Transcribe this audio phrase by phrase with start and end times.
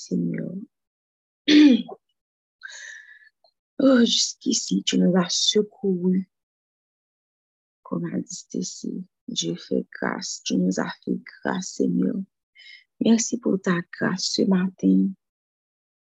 [0.00, 0.54] Seigneur.
[3.82, 6.28] Oh, jusqu'ici, tu nous as secourus.
[7.82, 10.42] Comme a dit ici, Dieu fait grâce.
[10.44, 12.16] Tu nous as fait grâce, Seigneur.
[13.02, 15.08] Merci pour ta grâce ce matin.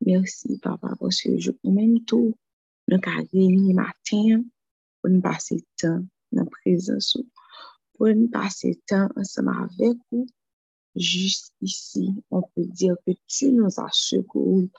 [0.05, 2.37] Merci, Papa, parce que je même tout,
[2.89, 4.43] nous avons matin
[5.01, 7.17] pour nous passer le temps dans la présence,
[7.95, 10.27] pour nous passer le temps ensemble avec vous.
[10.95, 14.71] Jusqu'ici, on peut dire que tu nous as secourus.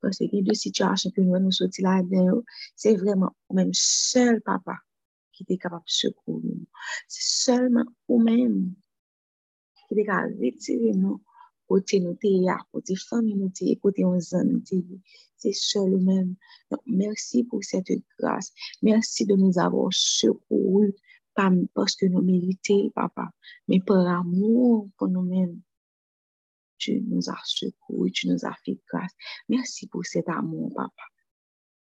[0.00, 2.42] Parce qu'il y a deux situations que nous nous sortis là-dedans.
[2.74, 4.76] C'est vraiment même seul papa
[5.32, 6.66] qui est capable de secourir nous.
[7.08, 8.74] C'est seulement vous-même
[9.88, 11.22] qui est capable de retirer nous
[11.68, 12.18] côté nous
[12.72, 14.62] côté famille nous côté nos amis
[15.36, 16.34] C'est seul même.
[16.70, 18.52] Donc, merci pour cette grâce.
[18.82, 20.94] Merci de nous avoir secourus,
[21.34, 23.30] pas parce que nous méritons, papa,
[23.68, 25.60] mais par amour pour nous-mêmes
[26.82, 29.12] tu nous as secouru, tu nous as fait grâce.
[29.48, 31.02] Merci pour cet amour, papa.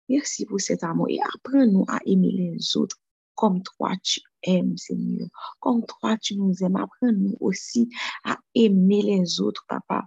[0.08, 1.08] Merci pour cet amour.
[1.10, 2.96] Et apprends-nous à aimer les autres
[3.34, 5.28] comme toi tu aimes, Seigneur.
[5.60, 6.76] Comme toi tu nous aimes.
[6.76, 7.90] Apprends-nous aussi
[8.24, 10.06] à aimer les autres, papa.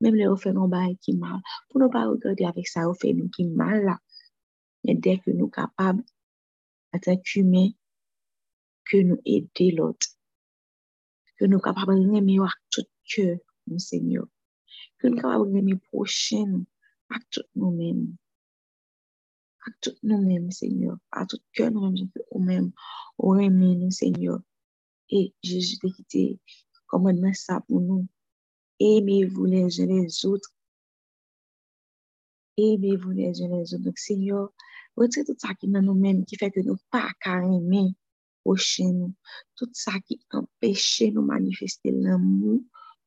[0.00, 1.40] Même les fait nos bails qui mal.
[1.70, 3.98] Pour ne pas regarder avec ça, fait nous qui mal là.
[4.84, 6.02] Mais dès que nous sommes capables,
[6.92, 7.70] en tant qu'humains,
[8.84, 10.06] que nous aider l'autre.
[11.38, 14.26] Que nous sommes capables de aimer avec tout cœur, mon Seigneur.
[14.98, 16.64] Que nous capables de prochaine
[17.10, 18.16] à tout nous-mêmes.
[19.66, 20.96] À tout nous-mêmes, Seigneur.
[21.10, 22.72] À tout cœur nous-mêmes, nous-mêmes.
[23.18, 24.40] Au aimer nous, Seigneur.
[25.10, 26.40] Et Jésus t'a quitté
[26.86, 28.06] commandement ça pour nous.
[28.80, 29.80] Aimez-vous les
[30.26, 30.50] autres.
[32.56, 33.92] Aimez-vous les autres.
[33.96, 34.52] Seigneur,
[34.96, 37.94] retirez tout ça qui est dans nous-mêmes, qui fait que nous pas qu'à aimer
[38.44, 39.14] prochain nous.
[39.56, 42.62] Tout ça qui empêche nous manifester l'amour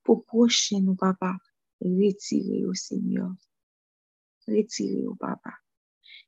[0.05, 1.35] pour prochain nous, papa,
[1.81, 3.33] retirer au Seigneur.
[4.47, 5.51] Retirer au papa.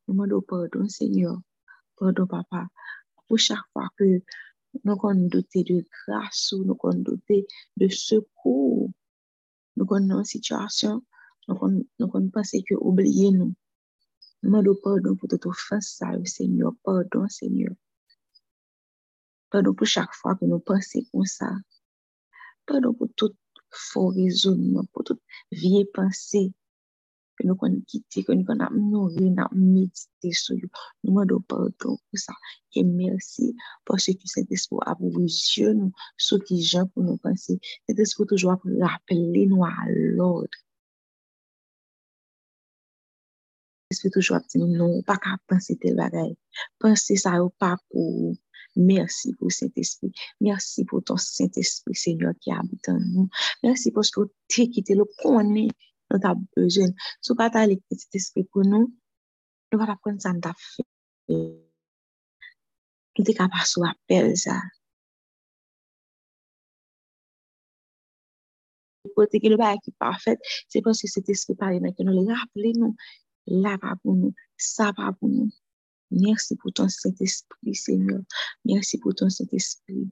[0.07, 1.39] Demandons pardon, Seigneur.
[1.95, 2.67] Pardon, papa.
[3.27, 4.21] Pour chaque fois que
[4.83, 7.45] nous avons doté de grâce ou nous avons doté
[7.77, 8.89] de secours,
[9.75, 11.05] nous avons une situation,
[11.47, 13.53] nous avons pensé que oublier nous.
[14.41, 16.73] Demandons pardon pour toute offense, Seigneur.
[16.83, 17.75] Pardon, Seigneur.
[19.51, 21.51] Pardon pour chaque fois que nous pensons comme ça.
[22.65, 23.07] Pardon pour
[23.89, 25.19] fò rezonman, pou tout
[25.61, 26.43] vie panse,
[27.37, 30.69] ke nou kon kite, ke nou kon ap nori, ap medite sou yo,
[31.03, 32.33] nou mwen do pardon pou sa,
[32.73, 33.51] ke mersi,
[33.87, 35.91] pòsè ki sè tespo ap wèjè nou,
[36.27, 40.57] sou ki jan pou nou panse, sè tespo toujwa ap rappele nou alòd.
[43.91, 46.33] Sè tespo toujwa ap ti nou, nou pa ka panse te bagay,
[46.81, 48.33] panse sa yo pa pou,
[48.77, 50.11] Merci pour cet esprit.
[50.39, 53.27] Merci pour ton Saint-Esprit, Seigneur, qui habite en nous.
[53.63, 55.67] Merci parce que tu es quitté le connaît
[56.11, 56.89] notre besoin.
[57.19, 58.93] Si pas as le petit esprit pour nous,
[59.73, 60.83] nous allons prendre ça dans fait.
[61.27, 61.57] Nous
[63.17, 64.61] sommes capables de appel ça.
[69.15, 70.37] Côté que le bail qui parfait,
[70.67, 72.95] c'est parce que cet esprit parle que nous le rappelons nous,
[73.47, 75.49] là pas pour nous, ça pas pour nous.
[76.11, 78.21] Merci pour ton Saint-Esprit, Seigneur.
[78.63, 80.09] Merci pour ton Saint-Esprit.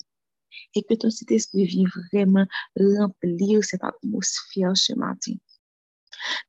[0.74, 2.46] Et que ton Saint-Esprit vienne vraiment
[2.76, 5.36] remplir cette atmosphère ce matin.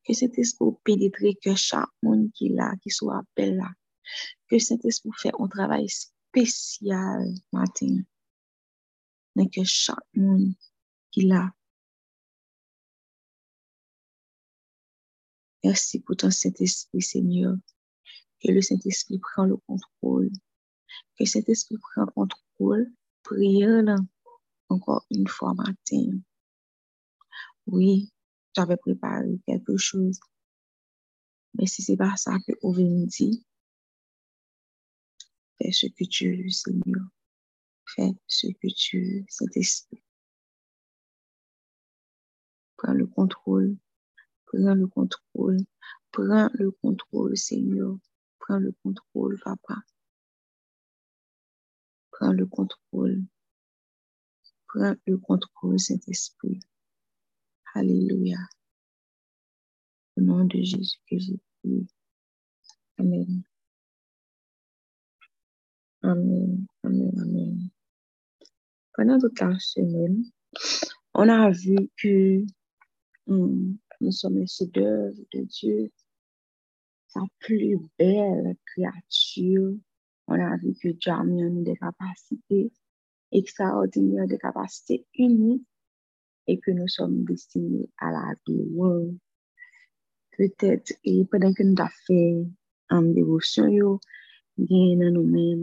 [0.05, 3.71] Que cet esprit pénètre que chaque monde qui là, qui soit appelé là.
[4.49, 7.99] Que cet esprit fait un travail spécial matin.
[9.37, 10.55] Que chaque monde
[11.11, 11.53] qui là.
[15.63, 17.57] Merci pour ton Saint-Esprit, Seigneur
[18.41, 20.31] que le Saint-Esprit prend le contrôle.
[21.17, 22.93] Que le Saint-Esprit prend le contrôle.
[23.31, 23.97] Là,
[24.69, 26.21] encore une fois matin.
[27.67, 28.13] Oui,
[28.55, 30.21] j'avais préparé quelque chose.
[31.55, 33.41] Mais si c'est pas ça que vous dire,
[35.59, 37.07] fais ce que tu veux, Seigneur.
[37.85, 40.03] Fais ce que tu veux, Saint-Esprit.
[42.77, 43.77] Prends le contrôle.
[44.47, 45.59] Prends le contrôle.
[46.13, 47.97] Prends le contrôle, Seigneur.
[48.47, 49.75] Prends le contrôle, papa.
[52.13, 53.25] Prends le contrôle.
[54.69, 56.61] Prends le contrôle, Saint-Esprit.
[57.75, 58.39] Alléluia.
[60.17, 61.89] Au nom de Jésus que j'ai prié.
[62.99, 63.43] Amen.
[66.03, 67.71] Amen, amen, amen.
[68.95, 70.23] Pendant toute la semaine,
[71.15, 72.47] on a vu que
[73.27, 75.93] hum, nous sommes les d'œuvre de Dieu
[77.41, 79.75] plus belle créature.
[80.29, 82.73] On a vu que Dieu a mis en nous des capacités
[83.33, 85.67] extraordinaires, des capacités uniques
[86.47, 89.07] et que nous sommes destinés à la gloire.
[90.37, 92.21] Petèt, e pwèden ke nou da fè
[92.93, 93.93] an devosyon yo,
[94.69, 95.63] gen nan nou men,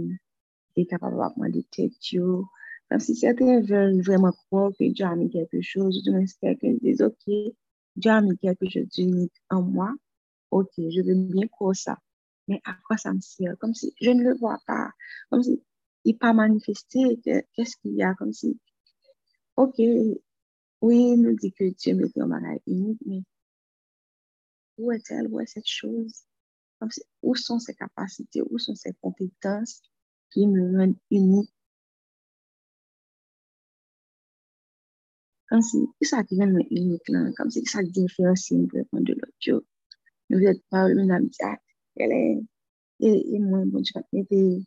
[0.74, 1.62] e kapab apman de
[2.10, 2.48] yo.
[2.90, 6.58] Kam si sèten vèl vèman kwa ke dja mi kèkè chòz, ou di mwen espèk
[6.62, 7.54] ke dèz ok,
[8.02, 9.92] dja mi kèkè chòz d'unik an mwa,
[10.60, 11.96] ok, je vèm bien kwa sa.
[12.48, 14.80] Men akwa sa msè, kom si, je n le vwa pa,
[15.30, 15.58] kom si,
[16.10, 18.52] i pa manifestè, kè s'ki y a, kom si,
[19.64, 19.78] ok,
[20.88, 22.42] wè nou di ke dje mè kè mwa
[22.74, 23.24] unik, men,
[24.78, 25.28] Où est-elle?
[25.28, 26.24] Où est cette chose?
[27.22, 28.42] Où sont ses capacités?
[28.50, 29.82] Où sont ses compétences
[30.32, 31.54] qui me rendent unique?
[35.48, 39.68] Comme si, ça qui unique là, comme si ça différencie vraiment de l'autre.
[40.34, 41.30] Nous êtes pas une amie,
[41.96, 42.42] elle est,
[43.00, 44.64] et, moi, bon, tu vas mettre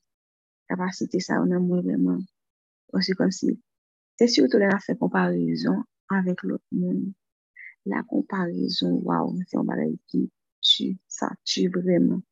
[0.69, 2.21] capacités, ça, on a moins vraiment.
[3.01, 3.61] C'est comme si,
[4.17, 7.13] c'est surtout fait comparaison avec l'autre monde.
[7.85, 10.25] La komparaison, waw, mwen se yon bagay ki
[10.59, 12.23] tu, sa tu bremen.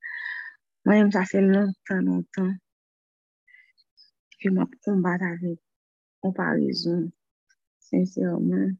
[0.83, 2.49] Mwen yon sa fe lontan, lontan,
[4.39, 5.61] ki mwen kombat avek
[6.19, 7.05] komparaison,
[7.87, 8.75] sensèrman.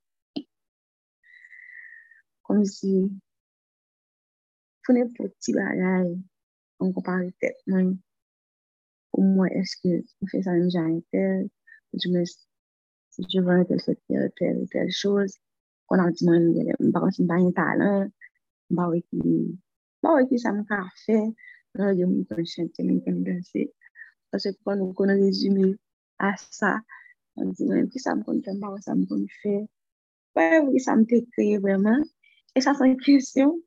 [2.43, 3.05] Kom si,
[4.85, 6.09] Founen pou ti bagay,
[6.81, 7.87] an kompare tet mwen,
[9.09, 11.47] pou mwen eske mwen fè sa mwen jan tel,
[13.15, 15.39] si je vè tel se tel, tel, tel chòz,
[15.89, 18.13] kon an di mwen mwen baran si mba yon talan,
[18.75, 19.33] mba wè ki,
[20.03, 21.19] mba wè ki sa mwen ka fè,
[21.73, 23.65] mwen yon mwen kon chante, mwen kon danse,
[24.29, 25.71] pasè kon mwen kon rezume
[26.29, 26.75] a sa,
[27.41, 29.59] an di mwen ki sa mwen kon ten mba wè sa mwen kon fè,
[30.37, 32.05] wè wè ki sa mwen te kreye vèman,
[32.53, 33.57] e sa son kresyon,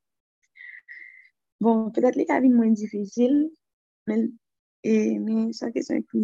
[1.65, 3.33] Bon, petet li ka vin mwen difisil,
[4.09, 4.21] men,
[4.87, 6.21] e, men, sa kesyon ki,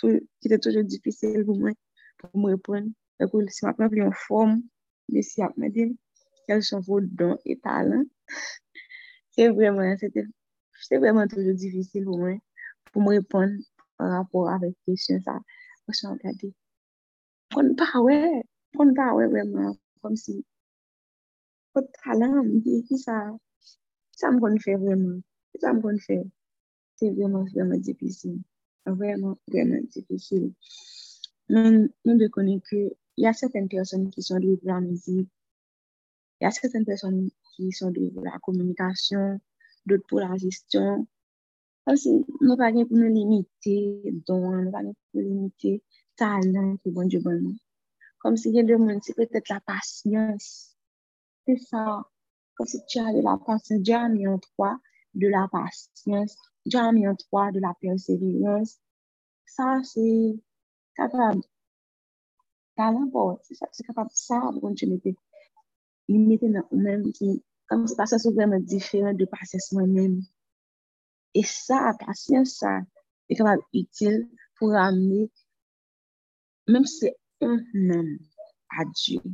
[0.00, 1.76] ki te toujou difisil pou mwen,
[2.20, 2.90] pou mwen repon.
[3.22, 4.58] Dekou, si mwen apren pli yon form,
[5.14, 5.94] me si ap mwen din,
[6.44, 7.64] kel son vò don et.
[9.32, 9.96] Se vreman,
[10.84, 12.36] se vreman toujou difisil pou mwen,
[12.92, 13.56] pou mwen repon
[14.04, 15.40] an rapor avèk kesyon sa.
[15.86, 16.52] Mwen chan gade,
[17.56, 18.20] kon pa wè,
[18.76, 19.72] kon pa wè vreman,
[20.04, 20.36] kom si,
[21.72, 23.22] kon talan, mwen di ki sa,
[24.18, 25.18] ki sa mwen kon fè vreman,
[25.54, 26.16] ki sa mwen kon fè.
[26.98, 28.32] Se vreman, vreman difisil.
[28.98, 30.48] Vreman, vreman difisil.
[31.54, 32.80] Men, mwen de konen ke,
[33.14, 35.30] il y a certaines personnes qui sont douées pour la musique,
[36.40, 39.38] il y a certaines personnes qui sont douées pour la communication,
[39.86, 41.06] d'autres pour la gestion.
[41.86, 45.84] Aussi, nous pas pour nous limiter, donc nous pas pour nous limiter
[46.16, 47.54] talent que bon Dieu bon
[48.18, 50.76] Comme si il y a deux mondes, c'est peut-être la patience.
[51.46, 52.02] C'est ça.
[52.58, 54.78] Comme si tu as de la patience, Dieu a mis en toi
[55.14, 58.76] de la patience, Dieu a mis en toi de la persévérance.
[59.46, 60.34] Ça, c'est
[60.94, 61.40] capable
[62.78, 67.00] Talan pou, se kapap sa, bon, li mette nan ou men,
[67.68, 70.12] kam se pasyans ou vremen diferent de pasyans mwen men.
[71.34, 72.76] E sa, pasyans sa,
[73.26, 74.20] e kapap itil
[74.60, 75.26] pou rame,
[76.70, 77.10] menm se
[77.48, 77.58] un
[77.90, 78.14] men
[78.78, 79.26] a Diyo.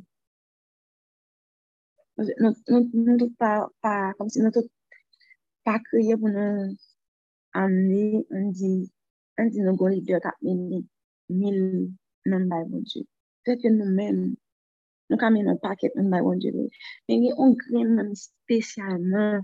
[2.17, 4.69] Non tout pa, kom se non tout
[5.67, 6.77] pa kriye pou nan
[7.61, 8.03] ane,
[8.37, 8.71] an di,
[9.39, 10.79] an di nan goni diyo tap meni,
[11.41, 11.59] mil
[12.31, 13.03] nan bay bon Diyo.
[13.45, 14.17] Fèk yo nou men,
[15.09, 16.69] nou ka men nou paket men bay vle.
[17.07, 19.43] Men gen yon gren men spesyalman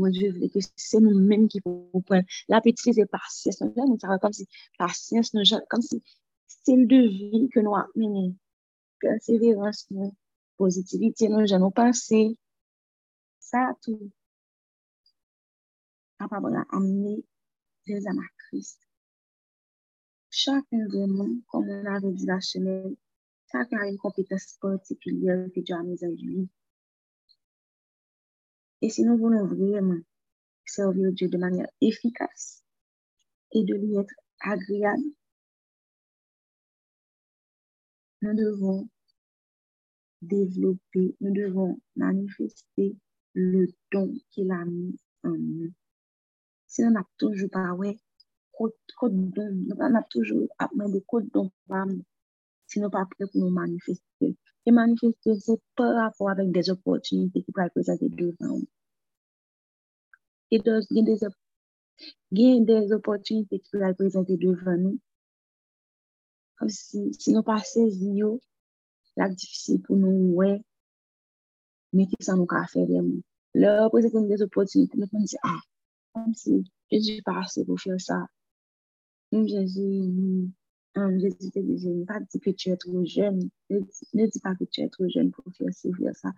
[0.00, 2.22] wonje vle, ke se nou men ki pou pwen.
[2.52, 4.46] La petri se pasyens, nou jan nou sa kom si
[4.80, 5.98] pasyens, nou jan kom si
[6.54, 8.28] stil de vi ke nou ap meni.
[9.02, 10.10] Nou,
[10.60, 12.22] pozitiviti nou jan nou panse.
[13.48, 14.10] Sa tou.
[16.22, 17.16] A pa bon a amne
[17.86, 18.80] de zama krist.
[20.40, 22.96] Chak en vremen, kom nou ave di la chenel,
[23.50, 26.48] Chacun a une compétence particulière que Dieu a mise en lui.
[28.82, 30.00] Et si nous voulons vraiment
[30.66, 32.62] servir Dieu de manière efficace
[33.52, 35.02] et de lui être agréable,
[38.20, 38.88] nous devons
[40.22, 42.96] développer, nous devons manifester
[43.34, 45.72] le don qu'il a mis en nous.
[46.66, 47.96] Si on n'a toujours pas, ouais,
[48.52, 50.48] code don, on a toujours
[50.92, 51.50] des code don,
[52.68, 54.28] si nou pa pre pou nou manifeste.
[54.68, 58.64] E manifeste se pa rapor avèk des opotunite ki pral prezante devan ou.
[60.52, 60.56] E
[62.36, 64.96] gen des opotunite ki pral prezante devan ou.
[67.20, 68.34] Si nou pa sezi yo,
[69.18, 70.52] la difisi pou nou wè,
[71.96, 73.22] me ki sa nou ka fè remou.
[73.58, 75.60] Le prezante des opotunite, nou kon di, ah,
[76.14, 76.60] kon si,
[76.92, 78.22] je di pa ase pou fè sa.
[79.32, 80.46] Mou jèzi, mou,
[80.98, 83.50] Je ne dis pas que tu es trop jeune.
[83.70, 86.32] Ne dis pas que tu es trop jeune pour faire ça.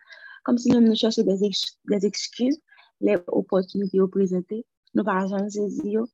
[0.45, 2.61] Comme si nous cherchions des, ex des excuses,
[3.01, 6.05] les opportunités présentées, nous pas jamais saisir.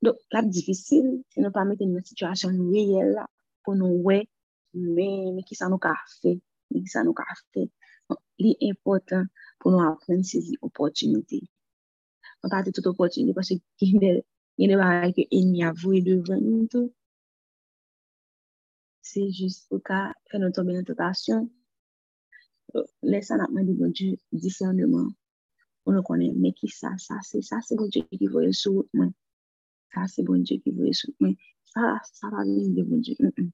[0.00, 3.26] Donc, là, difficile, c'est ne pas mettre une situation réelle là,
[3.64, 4.28] pour nous, ouais, mais,
[4.74, 7.70] mais qui ça nous a fait, mais qui ça nous a fait.
[8.38, 9.24] L'important
[9.58, 11.42] pour nous apprendre à saisir opportunités.
[12.42, 14.24] On parle de toute opportunité parce qu'il y a des,
[14.58, 16.92] il y a des barrières que l'ennemi a voué devant nous tout.
[19.00, 21.50] C'est juste pour qu'à faire nous tomber dans tentation.
[23.02, 25.08] Laissez nous demander bon Dieu discernement.
[25.84, 27.88] On nous connaît, mais qui ça, ça, c'est ça, c'est bon
[30.06, 30.34] c'est bon
[32.82, 33.50] venir de bon.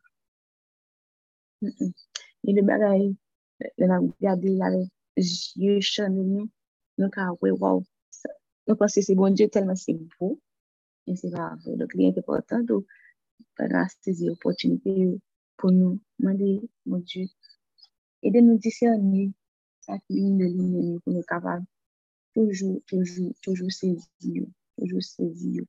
[1.61, 3.01] Yon de bagay,
[3.81, 4.83] yon ap gade lave,
[5.59, 6.45] jye chan nou,
[6.99, 7.79] nou ka we waw.
[8.67, 10.29] Nou panse se bon Diyo telman se bo,
[11.07, 11.75] yon se va avè.
[11.81, 12.77] Dok li yon te portan, do
[13.59, 15.11] para sezi opotinite yo
[15.59, 15.99] pou nou.
[16.23, 16.51] Mande,
[16.91, 17.27] mon Diyo,
[18.27, 19.25] ede nou disyane,
[19.87, 21.67] sa ki yon de linye nou pou nou kaval.
[22.39, 24.47] Toujou, toujou, toujou sezi yo,
[24.77, 25.67] toujou sezi yo.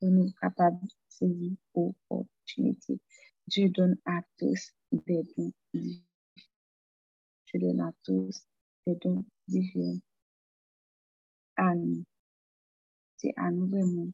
[0.00, 0.80] Pou nou kapab
[1.22, 3.00] saisir l'opportunité.
[3.46, 5.52] Dieu donne à tous des dons.
[5.72, 6.00] Dieu
[7.54, 8.42] donne à tous
[8.86, 10.00] des dons différents.
[11.56, 12.04] À nous.
[13.16, 14.10] C'est à nous vraiment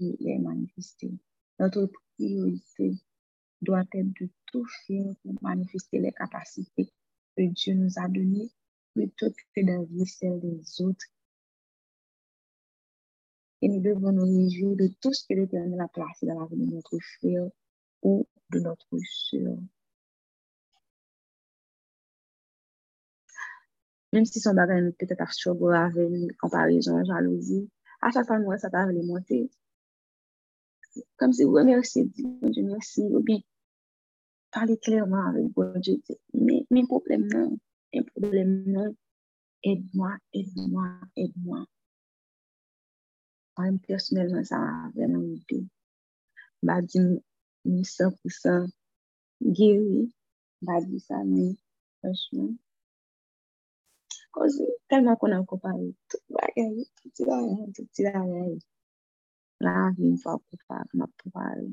[0.00, 1.10] les manifester.
[1.58, 2.92] Notre priorité
[3.62, 6.92] doit être de tout faire pour manifester les capacités
[7.36, 8.50] que Dieu nous a données
[8.94, 11.06] plutôt que de celles des autres.
[13.60, 16.56] Et nous devons nous réjouir de tout ce que l'Éternel a placé dans la vie
[16.56, 17.48] de notre frère
[18.02, 19.56] ou de notre soeur.
[24.12, 27.68] Même si son bagage peut-être à struggle avec une comparaison, jalousie,
[28.00, 29.50] à chaque fois, moi, ça va monter
[31.16, 33.38] comme si vous remerciez Dieu, merci, ou bien
[34.50, 35.46] parler clairement avec
[35.80, 36.00] Dieu,
[36.34, 37.58] mais mes problèmes non,
[37.94, 38.94] mes problèmes non,
[39.62, 41.66] aide-moi, aide-moi, aide-moi.
[43.62, 44.58] an personelman sa
[44.94, 45.60] vreman mouti.
[46.66, 47.00] Ba di
[47.70, 48.70] mi 100%
[49.56, 50.00] geri,
[50.66, 51.46] ba di sa mi
[52.00, 52.50] fèchman.
[54.34, 58.52] Kozi, telman kon an kopare, tout bagay, tout ti bagay, tout ti bagay.
[59.64, 61.66] La vi m fwa kopare, m ap kopare.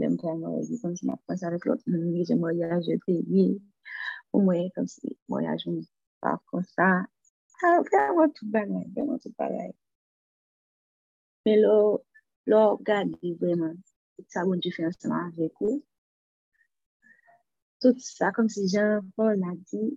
[0.00, 2.44] Lèm kwa m wè di kon si m ap konsa lèk lòt moun, jè m
[2.46, 3.46] wè yaje te yi,
[4.32, 5.78] ou mwen kon si m wè yaje m
[6.22, 6.88] pa konsa,
[7.60, 7.76] sa.
[7.76, 9.70] A, vreman tout bagay, vreman tout bagay.
[11.46, 11.76] Men lo,
[12.52, 13.78] lo gadi vreman,
[14.32, 15.80] sa bon di fè anseman avek ou.
[17.80, 19.88] Tout sa, kon si jen Paul a di,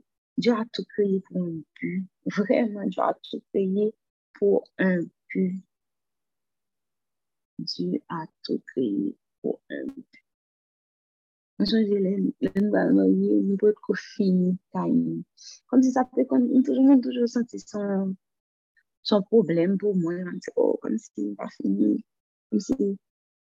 [0.41, 1.91] Diyo a tout kreye pou mwen pu.
[2.39, 3.91] Vreman, Diyo a tout kreye
[4.33, 5.61] pour un but.
[7.59, 9.85] Dieu a tout créé pour un
[11.57, 14.95] Mwen chanje lèn, lèn bal mwen yè, mwen pou et ko fini, kain.
[15.69, 18.15] Kom si sa pe kon, mwen toujou mwen toujou senti son,
[19.09, 20.23] son problem pou mwen.
[20.25, 21.91] Mwen se, oh, kom si mwen pa fini.
[22.49, 22.77] Mwen se,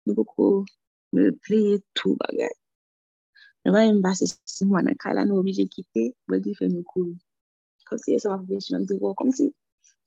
[0.07, 0.47] mwen pou ko,
[1.13, 2.49] mwen pleye tou bagay.
[3.61, 6.87] Mwen mwen mwen basi si mwen an kala nou obije kite, mwen di fe mwen
[6.89, 7.13] kou.
[7.91, 9.51] Kom si e sa mwen fè, mwen di wò, kom si,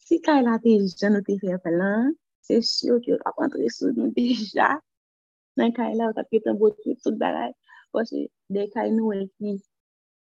[0.08, 2.10] si kala te jen nou te fè pelan,
[2.50, 4.74] se syo ki yo kap antre sou nou deja.
[5.60, 7.54] Nan kala, yo kap ketan bote, tout bagay.
[7.92, 9.56] Pwase de ka nou e ki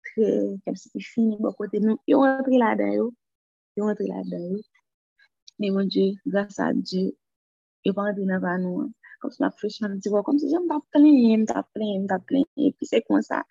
[0.07, 0.29] tre,
[0.65, 2.21] kem se ki fini bo kote nou, yo.
[2.27, 3.09] Antre la den yo,
[3.77, 4.61] yo antre la den yo,
[5.59, 7.03] ne moun Dje, grasa Dje,
[7.85, 8.87] yo pa antre nan pa nou,
[9.21, 12.47] kom se ma freshman, di wò, kom se jen tap plen, tap plen, tap plen,
[12.69, 13.43] epi se kon sa,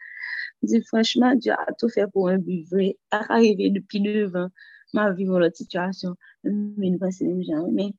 [0.67, 4.51] di franchman, Dje a tou fè pou an bi vre, a arrive depi devan,
[4.93, 7.93] ma vivre la situation, mais une fois c'est même genre, mais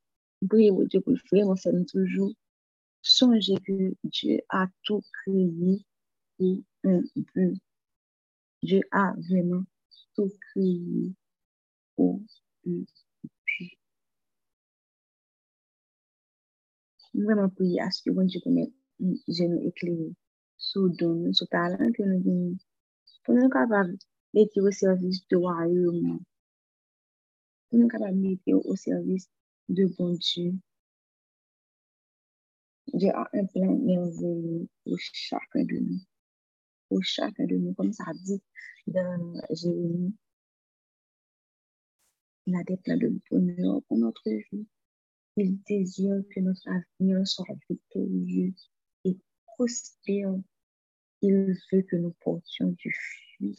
[0.50, 2.34] priez au Dieu pour le faire, on fait toujours
[3.02, 5.86] songer que Dieu a tout créé
[6.42, 7.02] pour un
[7.36, 7.62] but.
[8.64, 9.64] Dieu a vraiment
[10.16, 11.14] tout créé
[11.96, 12.20] pour
[12.64, 12.88] but.
[17.14, 20.16] Vraiment prier à ce que bon Dieu permette de nous éclairer
[20.58, 22.58] sous don, sous talent que nous donnons,
[23.24, 23.98] pour nous capables
[24.34, 26.20] d'être au service du royaume
[27.70, 29.30] pour nous capables de mettre au service
[29.70, 30.54] de bon Dieu?
[32.94, 36.11] Dieu a un plan merveilleux pour chacun de nous.
[36.92, 38.42] Pour chacun de nous, comme ça dit
[38.86, 40.14] dans Jérémie.
[42.46, 44.68] Il a des plans de bonheur pour notre vie.
[45.38, 48.54] Il désire que notre avenir soit victorieux
[49.06, 50.36] et prospère.
[51.22, 53.58] Il veut que nous portions du fruit.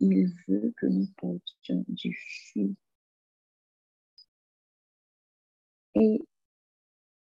[0.00, 2.76] Il veut que nous portions du fruit.
[5.94, 6.20] Et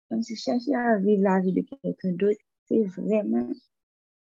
[0.09, 3.51] comme si chercher à vivre la vie de quelqu'un d'autre, c'est vraiment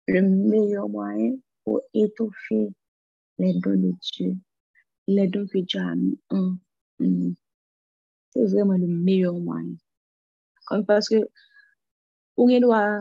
[0.08, 2.68] le meilleur moyen pour étouffer
[3.38, 4.36] les dons de Dieu,
[5.06, 6.56] les dons que Dieu a mis en
[6.98, 7.34] nous.
[8.30, 9.76] C'est vraiment le meilleur moyen.
[10.66, 11.16] Comme parce que,
[12.36, 13.00] on doit,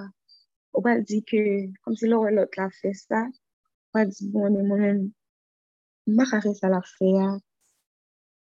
[0.73, 3.25] on va dire que, comme si l'autre a fait ça,
[3.93, 5.11] on va dire, bon, moi-même,
[6.05, 7.39] je ne vais pas faire ça la faire.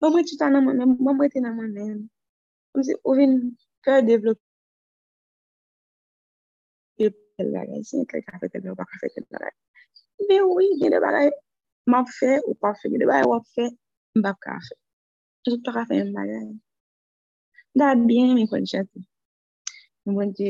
[0.01, 2.07] Moi, tu t'en as moi-même, moi, je dans moi-même.
[2.73, 3.39] Comme si on vient
[3.83, 4.41] faire développer
[7.39, 9.53] tel bagay, si yon kèk a fè tel bagay, ou pa ka fè tel bagay.
[10.29, 11.29] Ve ou, gen de bagay,
[11.93, 13.69] map fè ou pa fè, gen de bagay wap fè,
[14.19, 14.75] mbap ka fè.
[15.47, 16.49] Jout pa ka fè yon bagay.
[17.79, 19.05] Da bien men kon chati.
[20.09, 20.49] Mwen te,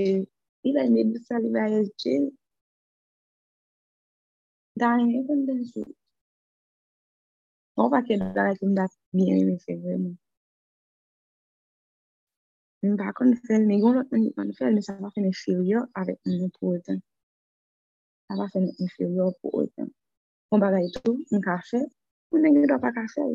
[0.64, 2.30] li bay me dousa, li bay es jel.
[4.80, 5.86] Da men kon den sou.
[7.78, 10.18] Mwen pa ke bagay kon da bien men fè vremen.
[12.82, 15.88] Mwen pa kon fèl, mwen yon lot mwen kon fèl, mwen sa va fèm inferior
[16.00, 17.00] avèk mwen nou pou otan.
[18.28, 19.90] Sa va fèm inferior pou otan.
[20.48, 21.82] Mwen bagay tou, mwen ka fè,
[22.32, 23.34] mwen nè gen do pa ka fèl.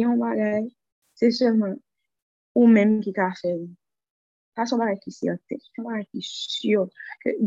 [0.00, 0.66] Yon bagay,
[1.20, 1.76] se seman,
[2.58, 3.62] ou mèm ki ka fèl.
[4.58, 6.88] Sa son bagay ki si son bagay ki syo.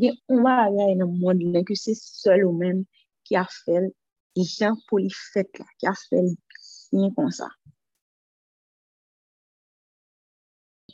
[0.06, 2.86] Yon bagay nan moun lè, ki se sol ou mèm
[3.28, 3.92] ki a fèl,
[4.40, 6.32] yon pou li fèt la, ki a fèl,
[6.96, 7.52] yon kon sa.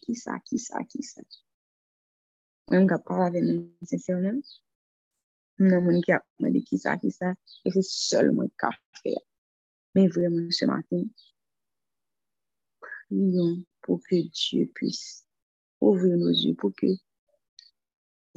[0.09, 1.21] Ki sa, ki sa, ki sa.
[2.69, 3.59] Mwen mga pa ave men
[3.91, 4.39] sensyonan.
[5.61, 7.35] Mwen mwen ki ap mwen de ki sa, ki sa,
[7.65, 9.13] e se sol mwen ka fe.
[9.93, 11.05] Men vremen se maten,
[12.81, 13.53] priyon
[13.85, 14.99] pou ke Diyo pwis
[15.85, 16.95] ouvre nou zi, pou ke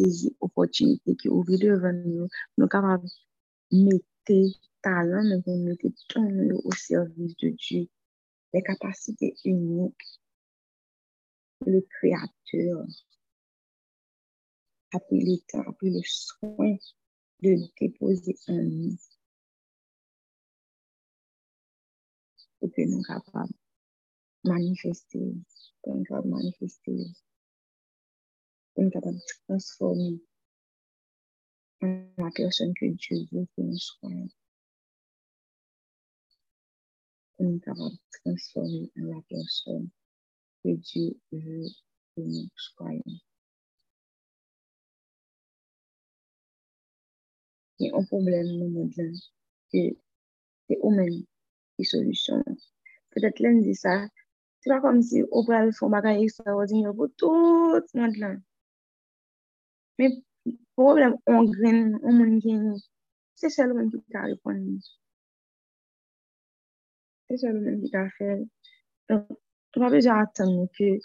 [0.05, 2.29] ezi opotunite ki ouvre devan nou,
[2.61, 3.05] nou kapab
[3.73, 4.41] mette
[4.85, 7.87] talan, nou mette ton nou ou servis de Diyo,
[8.53, 10.13] le kapasite unik
[11.67, 12.87] le Créateur
[14.93, 16.77] a pris le temps, a pris le soin
[17.43, 18.97] de déposer en nous
[22.59, 23.53] pour que nous capables
[24.45, 25.35] manifester,
[25.83, 27.07] pour nous capables manifester,
[28.75, 30.21] pour nous capables de transformer
[31.83, 34.29] en la personne que Dieu veut que nous soyons.
[37.37, 39.91] Pour nous capables transformer en la personne
[40.65, 41.67] que Dieu veut
[42.17, 43.03] que nous soyons.
[47.79, 48.93] Il y a un problème dans le monde,
[49.71, 49.99] c'est
[50.71, 51.25] eux-mêmes
[51.77, 52.43] qui solution.
[53.11, 54.07] Peut-être l'un dit ça,
[54.61, 58.37] c'est pas comme si on pouvait faire un bagage extraordinaire pour tout le monde là.
[59.99, 60.11] Mais
[60.77, 62.77] problème on graine, on moun gagne,
[63.35, 64.79] c'est seulement qui peut répondre.
[67.29, 68.39] C'est seulement qui peut faire.
[69.09, 69.27] Donc,
[69.77, 70.99] on va déjà attendre que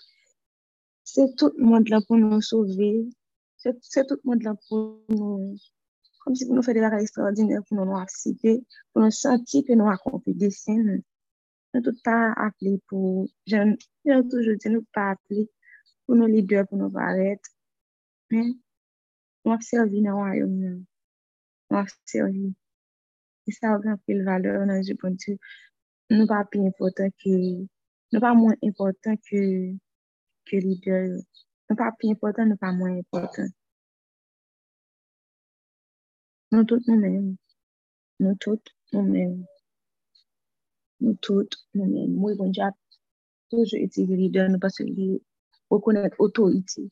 [1.03, 3.10] c'est tout le monde là pour nous sauver.
[3.56, 5.56] C'est tout le monde là pour nous,
[6.19, 9.73] comme si pour nous faire des choses extraordinaires, pour nous citer, pour nous sentir que
[9.73, 11.01] nous accomplir des scènes.
[11.73, 15.49] Nous tout pas appelé pour, j'ai toujours dit, nous pas appelé
[16.06, 17.49] pour nos leaders, pour nous paraître.
[18.30, 18.53] Mais,
[19.45, 20.86] nous avons servi dans le royaume.
[21.69, 22.53] Nous avons servi.
[23.47, 24.82] Et ça a grand pile valeur dans
[28.12, 29.41] nou pa mwen important ke,
[30.48, 31.20] ke lider yo.
[31.67, 33.54] Nou pa pi important, nou pa mwen important.
[36.56, 37.34] Nou tout nou men.
[38.24, 39.34] Nou tout nou men.
[41.04, 42.13] Nou tout nou men.
[42.15, 42.78] Mwen bon jap
[43.52, 45.10] toujou eti lider nou pa se li
[45.72, 46.86] wakonet otoriti.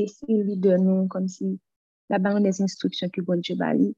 [0.00, 1.52] E si lider nou kom si
[2.12, 3.90] la ban des instruksyon ki bon jè bali,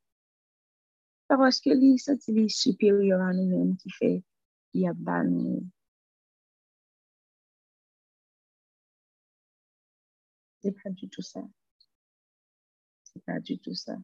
[1.29, 4.17] paroske li senti li superior an nou men ki fey
[4.75, 5.61] ban
[10.63, 11.41] c'est pas du tout ça.
[13.05, 13.97] C'est pas du tout ça.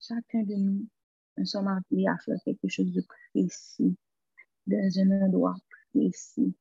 [0.00, 0.86] Chacun de nous
[1.36, 3.96] nous sommes appelés à faire quelque chose de précis
[4.66, 5.56] dans un endroit
[5.92, 6.54] précis.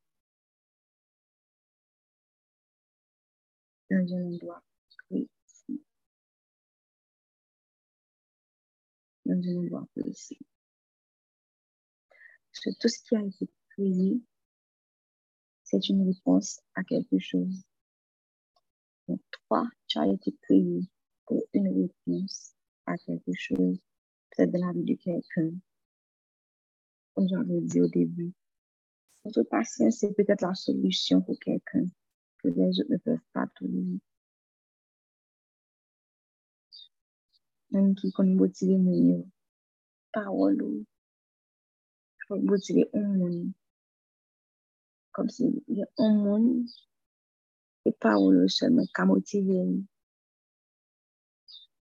[3.91, 4.63] Dans un endroit
[5.07, 5.83] précis.
[9.25, 10.39] Dans un endroit précis
[12.69, 14.21] tout ce qui a été créé,
[15.63, 17.63] c'est une réponse à quelque chose.
[19.07, 20.81] Donc, toi, tu as été créé
[21.25, 22.53] pour une réponse
[22.85, 23.79] à quelque chose,
[24.31, 25.51] peut-être de la vie de quelqu'un.
[27.13, 28.33] Comme j'avais dit au début,
[29.23, 31.85] votre patience, c'est peut-être la solution pour quelqu'un
[32.39, 33.99] que les autres ne peuvent pas trouver.
[37.71, 39.25] Même qui connaît motiver mieux,
[40.11, 40.85] parole
[42.47, 43.37] bo ti li on moun.
[45.15, 45.43] Kom si
[45.75, 46.45] li on moun,
[47.89, 49.57] e pa ou lò selman ka motive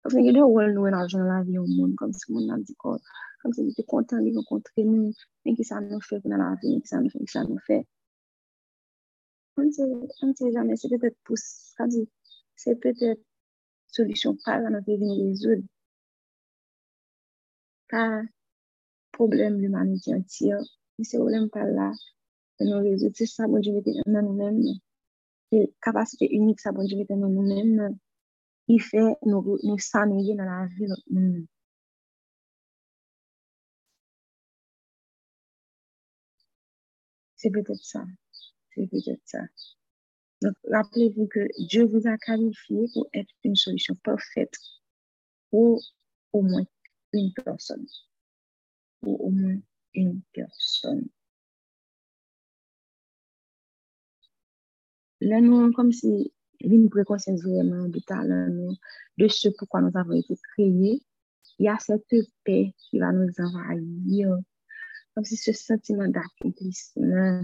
[0.00, 0.24] Kom yon.
[0.28, 2.60] Fòk de ou el nou en ajan la vi yon moun, kom si moun nan
[2.66, 2.98] di kon,
[3.40, 5.12] kom si li te kontan li renkontre nou,
[5.44, 7.28] men ki sa nou fe pou nan la vi, men ki sa nou fe, men
[7.28, 7.78] ki sa nou fè.
[9.60, 11.38] An se janè, se pètè pou,
[11.76, 12.02] sa di,
[12.62, 13.20] se petet
[13.96, 15.62] solisyon pa la nan te vini rezoud.
[17.90, 18.02] Pa,
[19.16, 20.58] problem l'humanity an tiyo.
[21.08, 21.88] Se problem pa la
[22.58, 23.14] nan nou rezoud.
[23.18, 24.60] Se sa bon di vete nan nou men.
[25.50, 26.26] Se kapasite
[26.62, 27.98] sa bon di vete nan nou men.
[28.74, 31.46] I fe nou nan la vi nan nou men.
[37.36, 38.02] C'est peut-être ça.
[38.74, 39.40] C'est peut-être ça.
[40.40, 44.54] Donc, rappelez-vous que Dieu vous a qualifié pour être une solution parfaite
[45.50, 45.82] pour
[46.32, 46.66] au moins
[47.12, 47.86] une personne.
[49.04, 49.58] Pour au moins
[49.94, 51.06] une personne.
[55.20, 56.32] Là, nous, comme si
[56.90, 61.02] préconscience vraiment de ce pourquoi nous avons été créés,
[61.58, 62.06] il y a cette
[62.44, 64.38] paix qui va nous envahir
[65.14, 67.42] comme si ce sentiment d'accomplissement,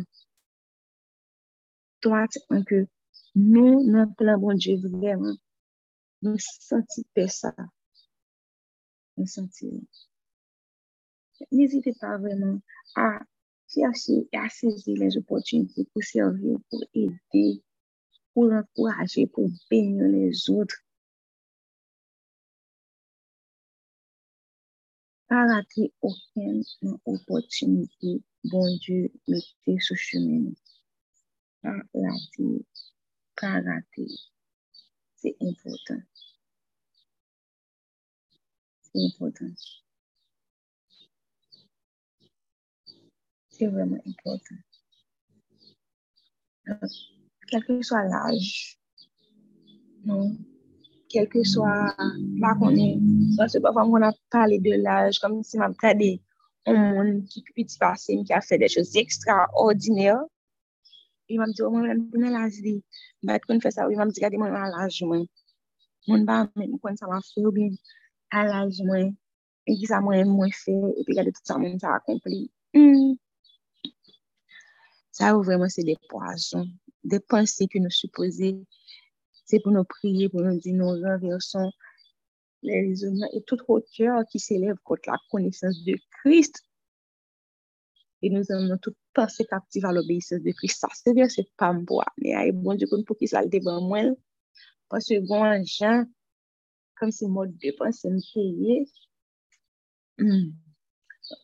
[1.98, 2.86] automatiquement que
[3.34, 5.36] nous, notre plan bon Dieu, vraiment,
[6.22, 7.54] nous sentons ça.
[9.16, 9.86] Nous sentons.
[11.52, 12.60] N'hésitez pas vraiment
[12.96, 13.20] à
[13.68, 17.62] chercher et à saisir les opportunités pour servir, pour aider,
[18.34, 20.76] pour encourager, pour bénir les autres.
[25.28, 26.64] Pas rater aucune
[27.04, 30.52] opportunité, bon Dieu, mettez sur chemin.
[31.62, 32.66] Pas rater,
[33.40, 34.08] pas rater.
[35.16, 36.02] C'est important.
[38.82, 39.54] C'est important.
[43.60, 44.54] c'est vraiment important.
[46.66, 46.90] Donc,
[47.48, 48.78] quel que soit l'âge,
[50.04, 50.36] non,
[51.10, 51.94] quel que soit,
[52.42, 53.00] ma konen,
[53.36, 56.20] parce que parfois on a parlé de l'âge, comme si ma ptade,
[56.66, 60.20] on moun ki piti pase, mi ki a fè de chos ekstraordinèr,
[61.28, 62.76] e mam di, o moun mèm pou nan laj li,
[63.26, 65.24] bat kon fè sa, ou e mam di gade moun an laj mwen,
[66.08, 67.74] moun ba mèm kon sa man fè ou bin,
[68.36, 69.12] an laj mwen,
[69.66, 73.14] e ki sa mwen mwen fè, e pi gade tout sa mwen sa akompli, Hmm,
[75.10, 76.68] Sa ou vreman se de poason,
[77.02, 78.52] de panse ki nou suppose,
[79.48, 81.72] se pou nou priye, pou nou di nou renverson,
[82.62, 86.62] le rezonman, et tout roteur ki se lève kote la konesans de Christ,
[88.22, 90.84] et nou zan nou tout panse kaptive a l'obeysans de Christ.
[90.84, 93.82] Sa se ver se pamboa, ne a e bon di kon pou ki sal deban
[93.88, 94.14] mwen,
[94.92, 96.06] panse bon an jan,
[97.00, 98.82] kom se mod de panse nou peye,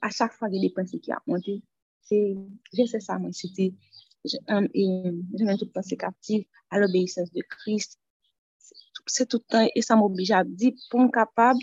[0.04, 1.58] a chak fwa ge de panse ki a monte,
[2.08, 3.72] C'est, ça, moi, c'était
[4.24, 7.98] je mène toute pensée captive à l'obéissance de Christ.
[9.06, 11.60] C'est tout le temps, et ça m'oblige à dire, pour me capable,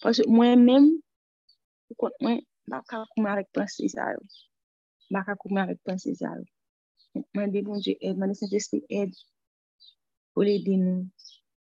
[0.00, 0.90] parce que moi-même,
[2.20, 4.06] moi, je ne avec pensée ça.
[5.10, 5.78] Je ne avec
[6.14, 6.34] ça.
[7.14, 9.14] Je Dieu aide, Saint-Esprit aide
[10.32, 11.08] pour l'aider nous.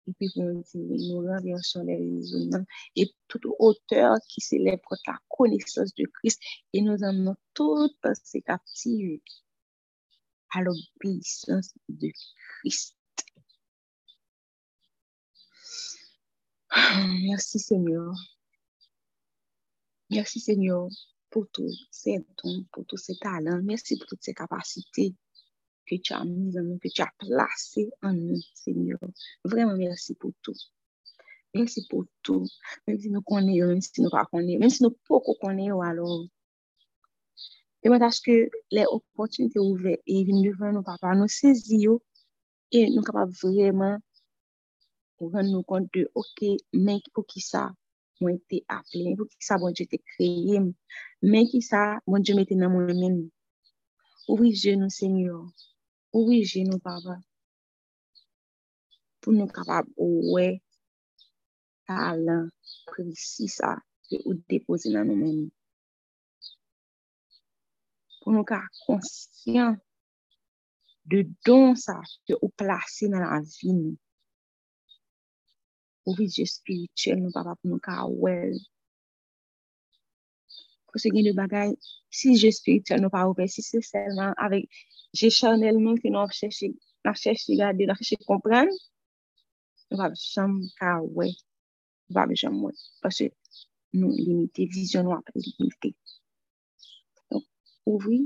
[0.06, 2.64] Et puis, nous nous renversons les raisonnements
[2.96, 6.40] et toute hauteur qui s'élève contre la connaissance de Christ
[6.72, 9.20] et nous amenons toute pensée captive
[10.50, 12.08] à l'obéissance de
[12.60, 12.96] Christ.
[17.22, 18.12] Merci Seigneur.
[20.10, 20.88] Merci Seigneur
[21.30, 23.60] pour tous ces dons, pour tous ces talents.
[23.62, 25.14] Merci pour toutes ces capacités
[25.90, 29.00] ke tu a mis an nou, ke tu a plase an nou, Seigneur.
[29.50, 30.55] Vreman, mersi pou tou.
[31.57, 32.46] Mersi pou tou.
[32.87, 35.35] Mersi si nou konen yo, mersi si nou pa konen yo, mersi si nou poko
[35.40, 36.29] konen yo alon.
[37.83, 38.37] E mwen tache ke
[38.76, 41.98] le opotunite ouve, e vin devan nou papa, nou sezi yo,
[42.70, 43.98] e nou kapap vreman
[45.18, 46.44] pou ven nou kont de, ok,
[46.87, 47.66] men pou ki sa
[48.20, 50.62] mwen te aple, men pou ki sa mwen te kreye,
[51.26, 53.20] men ki sa mwen te mette nan mwen men.
[54.31, 55.69] Ouvi je bon bon nou, Seigneur.
[56.18, 57.16] orije nou papa.
[59.20, 60.46] Pou nou kapap ouwe
[61.86, 62.48] talan
[62.88, 63.76] previsi sa
[64.08, 65.46] ke ou depoze nan nou meni.
[68.20, 69.78] Pou nou ka konsyant
[71.10, 73.94] de don sa ke ou plase nan la vi nou.
[76.10, 78.36] Orije spirituel nou papa pou nou ka ouwe
[80.90, 81.70] Pwese gen de bagay,
[82.11, 84.66] si je spirituel nou pa oupe, si se selman avèk,
[85.18, 86.70] je chanelman ki nou ap chèche,
[87.03, 88.70] nou ap chèche gade, nou ap chèche kompran,
[89.90, 91.29] nou ap chanm ka wè,
[92.11, 92.72] nou ap chanm wè.
[93.03, 93.31] Pwese
[94.00, 95.92] nou limite, vizyon nou ap limite.
[97.31, 97.46] Donk,
[97.90, 98.24] ouvri,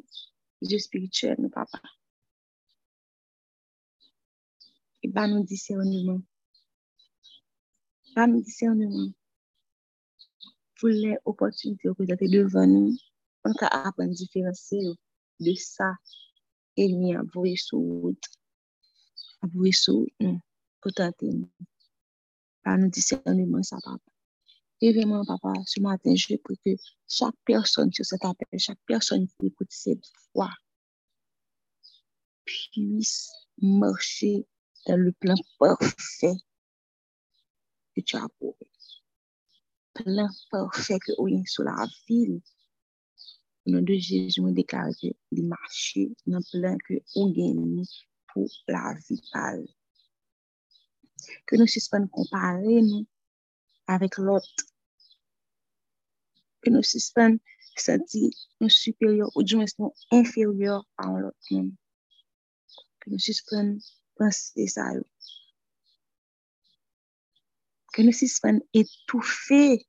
[0.65, 1.83] je spirituel nou pa pa.
[5.05, 6.23] E ba nou disèrnouman.
[8.17, 9.13] Ba nou disèrnouman.
[10.83, 12.97] Les opportunités présentées devant nous,
[13.45, 14.81] on peut apprendre à différencier
[15.41, 15.95] de ça
[16.77, 18.25] et nous avouer sur route.
[19.43, 20.05] Avouer sur
[20.81, 21.31] pour tenter.
[22.65, 23.99] Bah, nous discernement, ça, papa.
[24.81, 26.71] Et vraiment, papa, ce matin, je prie que
[27.09, 30.53] chaque personne sur cet appel, chaque personne qui écoute cette voix,
[32.45, 34.47] puisse marcher
[34.87, 36.37] dans le plan parfait
[37.95, 38.74] que tu as pour eux.
[39.95, 42.41] Plan parfait que vous avez sur la ville.
[43.67, 47.85] Au nom de Jésus, on déclare que il marche dans le plan que vous gagnez
[48.33, 49.23] pour la vie.
[51.47, 53.07] Que nous suspendons comparer nous
[53.87, 54.49] avec l'autre.
[56.61, 57.39] Que nous suspendons
[57.77, 58.31] sentir
[58.61, 61.39] nous supérieurs ou du moins nous inférieurs à l'autre.
[61.49, 63.79] Que nous suspendons
[64.17, 64.91] penser ça.
[67.95, 69.87] que nous suspend étouffer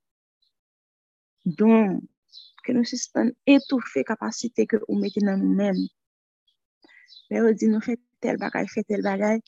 [1.46, 2.02] don,
[2.64, 5.88] que nous suspend étouffer capacité que nous mettez dans nous-mêmes.
[7.30, 9.42] Mais on dit, nous fait tel bagage, fait tel bagage.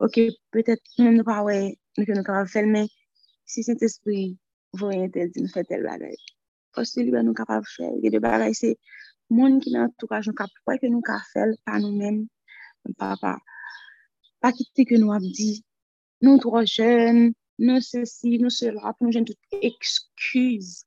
[0.00, 2.88] Ok, peut-être nous ne pas ouais, nous que nous capables faire, mais
[3.46, 4.36] si cet esprit
[4.72, 6.24] voyait tel, dit, nous fait tel bagage.
[6.74, 8.78] Parce que lui, nous capables faire, et de bagage, c'est
[9.28, 12.22] moun ki nan entourage nou ka pouè ke nou ka fèl pa nou mèm,
[12.96, 13.34] pa, pa,
[14.40, 15.50] pa kite ke nou ap di,
[16.24, 20.82] nou tro jen, nou se si, nou se la, pou nou jen tout ekskuz,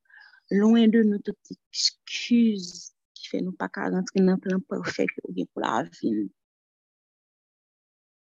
[0.56, 5.36] louen de nou tout ekskuz, ki fe nou pa ka rentre nan plan perfect ou
[5.36, 6.22] gen pou la vin.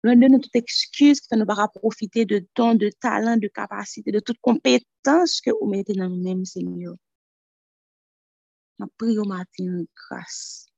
[0.05, 3.41] Louen de nou tout ekskuz, ki fe nou pa ka profite de ton, de talan,
[3.43, 6.97] de kapasite, de tout kompetans ke ou mette nan nou men, semyo.
[8.81, 10.69] Nan priyo matin, grase.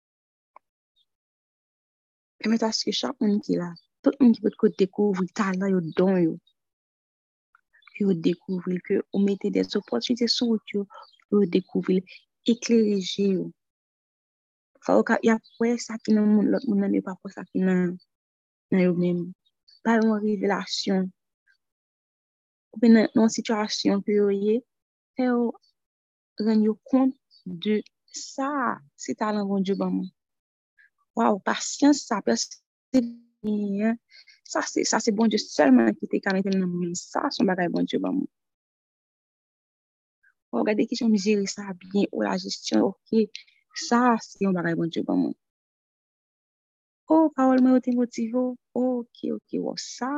[2.41, 3.67] Emet aske chak moun ki la,
[4.01, 6.39] tout moun ki pot kote dekouvri talan yo don yo.
[8.01, 10.85] pou yo dekouvri, ke ou mette des opotjite sou wout yo,
[11.29, 12.01] pou yo dekouvri,
[12.49, 13.49] eklerije yo.
[14.81, 17.33] Fa ou ka, ya kwe sa ki nan moun lot, moun nan yo pa kwe
[17.33, 17.93] sa ki nan,
[18.73, 19.27] nan yo men.
[19.85, 21.05] Pa yon revelasyon,
[22.73, 24.57] ou pe nan, nan situasyon pou yo ye,
[25.17, 25.51] pe yo
[26.41, 27.13] ren yo kont
[27.45, 27.81] de
[28.17, 30.09] sa, se talan bon diyo ban moun.
[31.17, 32.57] Waw, pasyans sa, pasyans
[32.89, 33.99] se diyan,
[34.51, 36.95] Sa se, sa se bon Diyo selman ki te karenten nan moun.
[36.99, 38.31] Sa son bagay bon Diyo ban moun.
[40.51, 43.31] Ou gade ki jom jiri sa bien, ou la gestyon, ok,
[43.87, 45.37] sa se yon bagay bon Diyo ban moun.
[47.11, 48.43] Ou oh, parol mwen yo te motivo,
[48.75, 50.11] ok, ok, ou sa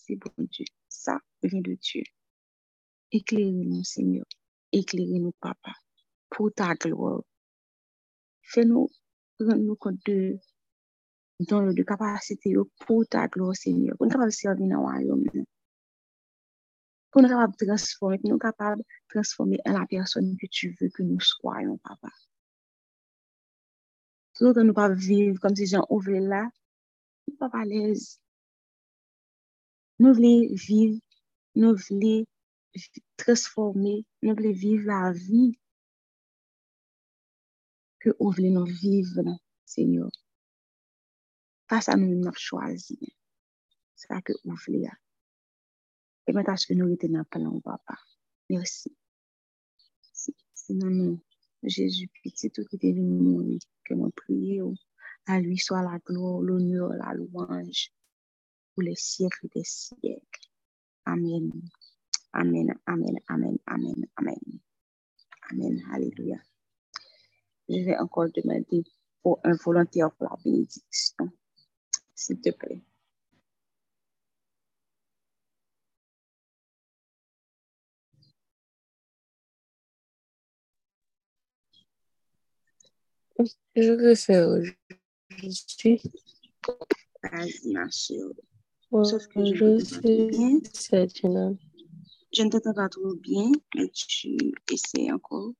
[0.00, 0.70] se bon Diyo.
[0.88, 2.08] Sa vyen de Diyo.
[3.12, 4.28] Ekleri nou, Senyor.
[4.72, 5.76] Ekleri nou, Papa.
[6.32, 7.20] Pou ta glou.
[8.48, 8.88] Fè nou,
[9.44, 10.53] ren nou kont de Diyo.
[11.38, 13.96] don nou de kapasite yo pou ta glo, Senyor.
[13.98, 15.46] Pou nou kapab servi nan wanyon nou.
[17.10, 21.06] Pou nou kapab transforme, pou nou kapab transforme an la person ke tu ve ke
[21.06, 22.12] nou skwayon, papa.
[24.38, 26.44] Tout ke nou pa vive kom si jan ouve la,
[27.26, 28.14] nou pa palez.
[30.02, 31.00] Nou vle vive,
[31.58, 32.16] nou vle
[33.22, 35.48] transforme, nou vle vive la vi
[38.02, 39.34] ke ouve nou vive,
[39.70, 40.10] Senyor.
[41.70, 42.98] Nous choisi.
[43.94, 44.88] C'est ça que vous voulez.
[46.26, 47.98] Et maintenant, ce que nous étions dans plan, papa.
[48.50, 48.94] Merci.
[50.12, 51.22] C'est dans nous,
[51.62, 54.66] Jésus petit, tout qui est venu mourir, que mon prière,
[55.26, 57.90] à lui soit la gloire, l'honneur, la louange,
[58.72, 60.50] pour les siècles des siècles.
[61.04, 61.50] Amen.
[62.32, 64.60] Amen, amen, amen, amen, amen.
[65.50, 66.38] Amen, alléluia.
[67.68, 68.84] Je vais encore demander
[69.22, 71.30] pour un volontaire pour la bénédiction
[72.14, 72.80] s'il te plaît.
[83.76, 86.02] Je veux faire aujourd'hui.
[87.22, 88.32] Vas-y, ma chérie.
[88.90, 90.00] Sauf que je, je
[91.20, 91.56] bien.
[92.32, 94.36] Je ne t'entends pas trop bien, mais tu
[94.70, 95.52] essaies encore.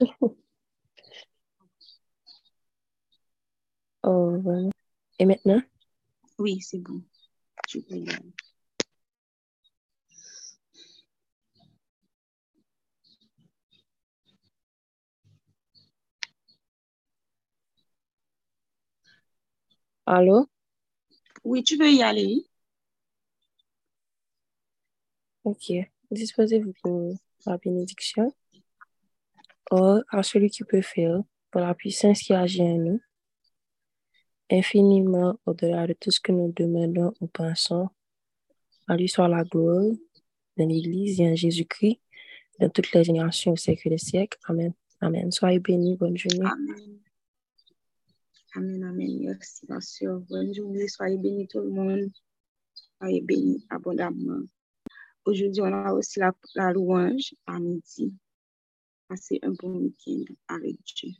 [4.02, 4.68] Oh, voilà.
[5.18, 5.60] Et maintenant?
[6.38, 7.02] Oui, c'est bon.
[7.68, 8.34] Tu peux y aller.
[20.06, 20.46] Allô?
[21.44, 22.46] Oui, tu peux y aller?
[25.44, 25.72] Ok.
[26.10, 27.14] Disposez-vous pour
[27.46, 28.32] la bénédiction?
[29.70, 33.00] Or, à celui qui peut faire, par la puissance qui agit en nous,
[34.50, 37.88] infiniment au-delà de tout ce que nous demandons ou pensons,
[38.88, 39.94] à lui soit la gloire
[40.56, 42.00] dans l'Église et en Jésus-Christ,
[42.58, 44.38] dans toutes les générations au siècle des siècles.
[44.44, 44.72] Amen.
[45.00, 45.30] Amen.
[45.30, 45.96] Soyez bénis.
[45.96, 46.44] Bonne journée.
[46.44, 46.98] Amen.
[48.54, 49.20] Amen, amen.
[49.20, 50.20] Merci, ma soeur.
[50.28, 50.88] Bonne journée.
[50.88, 52.10] Soyez bénis tout le monde.
[52.98, 54.42] Soyez bénis abondamment.
[55.24, 58.14] Aujourd'hui, on a aussi la, la louange à midi.
[59.08, 61.10] Passez un bon week-end avec Dieu.